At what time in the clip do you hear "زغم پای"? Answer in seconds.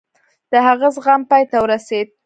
0.95-1.43